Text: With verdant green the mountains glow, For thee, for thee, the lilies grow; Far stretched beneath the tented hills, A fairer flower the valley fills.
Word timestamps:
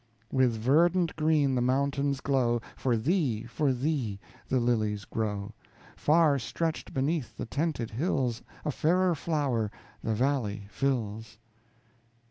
With 0.31 0.53
verdant 0.57 1.15
green 1.15 1.53
the 1.53 1.61
mountains 1.61 2.21
glow, 2.21 2.59
For 2.75 2.97
thee, 2.97 3.43
for 3.43 3.71
thee, 3.71 4.19
the 4.47 4.59
lilies 4.59 5.05
grow; 5.05 5.53
Far 5.95 6.39
stretched 6.39 6.91
beneath 6.91 7.37
the 7.37 7.45
tented 7.45 7.91
hills, 7.91 8.41
A 8.65 8.71
fairer 8.71 9.13
flower 9.13 9.69
the 10.03 10.15
valley 10.15 10.65
fills. 10.71 11.37